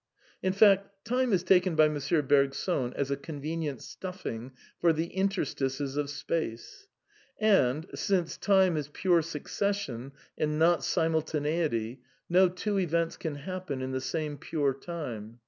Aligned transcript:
v^ 0.43 0.47
In 0.47 0.51
fact, 0.53 1.05
time 1.05 1.31
is 1.31 1.43
taken 1.43 1.75
by 1.75 1.85
M. 1.85 1.99
Bergson 2.27 2.91
as 2.95 3.11
a 3.11 3.15
convenient 3.15 3.81
^stuffing 3.81 4.49
for 4.79 4.93
the 4.93 5.05
interstices 5.13 5.95
of 5.95 6.09
space. 6.09 6.87
And, 7.39 7.85
since 7.93 8.35
Time 8.35 8.77
is 8.77 8.87
pure 8.87 9.21
succession 9.21 10.13
and 10.39 10.57
not 10.57 10.79
simulta 10.79 11.39
neity, 11.39 11.99
no 12.27 12.49
two 12.49 12.79
events 12.79 13.15
can 13.15 13.35
happen 13.35 13.79
in 13.83 13.91
the 13.91 14.01
same 14.01 14.39
pure 14.39 14.73
Time. 14.73 15.37